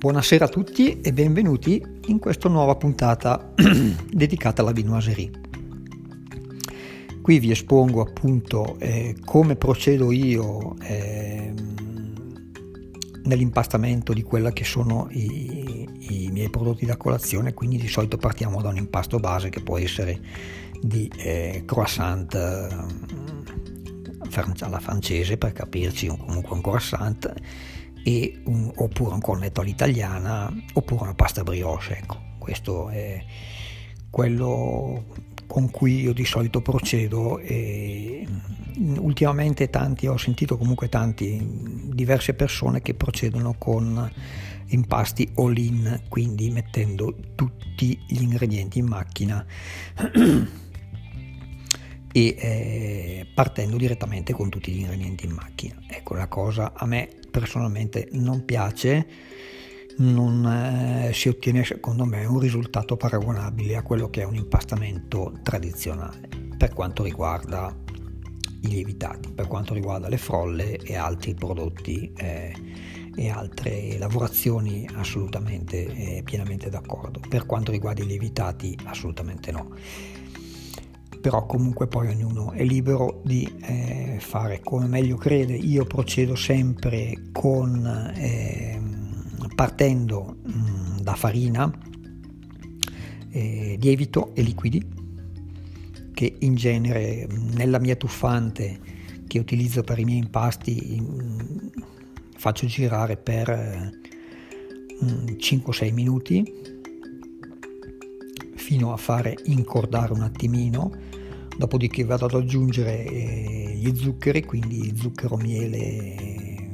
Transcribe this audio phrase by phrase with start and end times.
[0.00, 3.52] Buonasera a tutti e benvenuti in questa nuova puntata
[4.10, 5.30] dedicata alla vinoiserie.
[7.20, 11.52] Qui vi espongo appunto eh, come procedo io eh,
[13.24, 18.62] nell'impastamento di quelli che sono i, i, miei prodotti da colazione, quindi di solito partiamo
[18.62, 20.18] da un impasto base che può essere
[20.80, 22.68] di eh, croissant eh,
[24.60, 27.30] alla francese per capirci, o comunque un croissant
[28.04, 31.98] un, oppure un cornetto all'italiana oppure una pasta brioche.
[31.98, 33.24] Ecco, questo è
[34.10, 35.04] quello
[35.46, 38.26] con cui io di solito procedo e
[38.98, 41.44] ultimamente tanti, ho sentito comunque tanti,
[41.92, 44.10] diverse persone che procedono con
[44.68, 49.44] impasti all in, quindi mettendo tutti gli ingredienti in macchina
[52.12, 55.80] e eh, partendo direttamente con tutti gli ingredienti in macchina.
[55.88, 59.06] Ecco, la cosa a me personalmente non piace,
[59.98, 65.38] non eh, si ottiene secondo me un risultato paragonabile a quello che è un impastamento
[65.42, 67.74] tradizionale per quanto riguarda
[68.62, 72.52] i lievitati, per quanto riguarda le frolle e altri prodotti eh,
[73.16, 77.20] e altre lavorazioni assolutamente eh, pienamente d'accordo.
[77.26, 79.74] Per quanto riguarda i lievitati assolutamente no
[81.20, 85.54] però comunque poi ognuno è libero di eh, fare come meglio crede.
[85.54, 88.80] Io procedo sempre con, eh,
[89.54, 91.70] partendo mh, mm, da farina,
[93.30, 94.98] eh, lievito e liquidi,
[96.12, 98.78] che in genere mm, nella mia tuffante
[99.26, 101.68] che utilizzo per i miei impasti mh, mm,
[102.36, 103.98] faccio girare per
[105.00, 106.79] 5-6 minuti
[108.70, 110.92] fino a fare incordare un attimino,
[111.58, 116.70] dopodiché vado ad aggiungere eh, gli zuccheri, quindi zucchero, miele,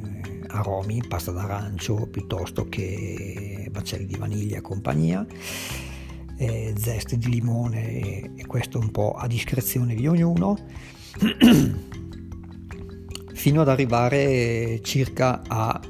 [0.49, 5.25] aromi, pasta d'arancio piuttosto che baccelli di vaniglia e compagnia,
[6.37, 10.55] eh, zeste di limone e questo un po' a discrezione di ognuno,
[13.33, 15.81] fino ad arrivare circa a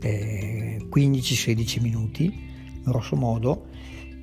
[0.00, 2.46] eh, 15-16 minuti,
[2.82, 3.68] grosso modo,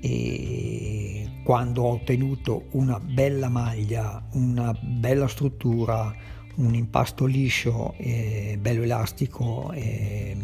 [0.01, 6.11] e quando ho ottenuto una bella maglia, una bella struttura,
[6.55, 10.35] un impasto liscio, e bello elastico, e,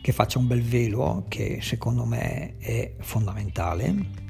[0.00, 4.26] che faccia un bel velo, che secondo me è fondamentale.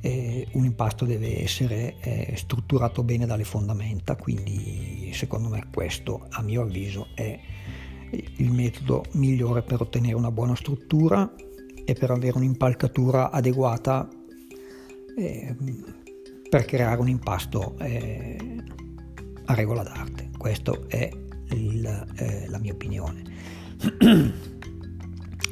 [0.00, 6.42] E un impasto deve essere eh, strutturato bene dalle fondamenta, quindi secondo me questo a
[6.42, 7.38] mio avviso è
[8.10, 11.32] il metodo migliore per ottenere una buona struttura
[11.84, 14.08] e per avere un'impalcatura adeguata
[15.16, 15.54] eh,
[16.48, 18.62] per creare un impasto eh,
[19.46, 20.30] a regola d'arte.
[20.36, 21.10] Questa è
[21.50, 23.22] il, eh, la mia opinione.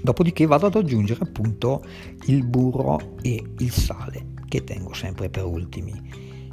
[0.03, 1.85] Dopodiché vado ad aggiungere appunto
[2.27, 5.93] il burro e il sale che tengo sempre per ultimi.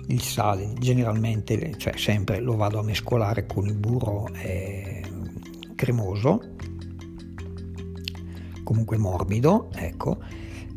[0.07, 5.03] Il sale generalmente, cioè sempre lo vado a mescolare con il burro eh,
[5.75, 6.55] cremoso
[8.69, 10.19] comunque morbido, ecco,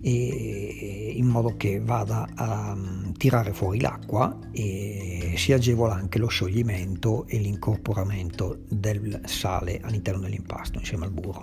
[0.00, 7.26] in modo che vada a mm, tirare fuori l'acqua e si agevola anche lo scioglimento
[7.26, 11.42] e l'incorporamento del sale all'interno dell'impasto insieme al burro.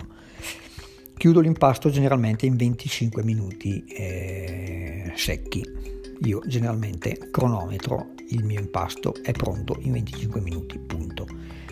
[1.16, 5.64] Chiudo l'impasto generalmente in 25 minuti eh, secchi.
[6.24, 11.28] Io generalmente cronometro il mio impasto è pronto in 25 minuti, punto.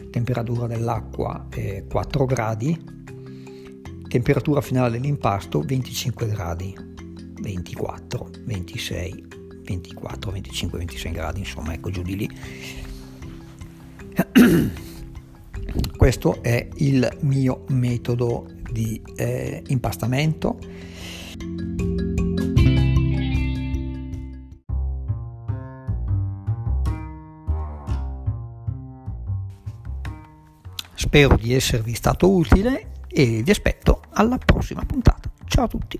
[0.09, 2.98] Temperatura dell'acqua eh, 4 gradi,
[4.09, 6.75] Temperatura finale dell'impasto 25 gradi,
[7.43, 9.27] 24, 26,
[9.65, 12.31] 24, 25, 26 gradi, insomma, ecco giù di lì.
[15.95, 20.59] Questo è il mio metodo di eh, impastamento.
[30.95, 35.31] Spero di esservi stato utile e vi aspetto alla prossima puntata.
[35.47, 35.99] Ciao a tutti!